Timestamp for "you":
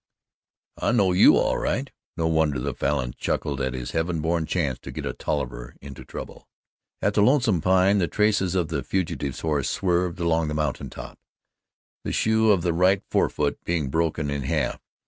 1.11-1.37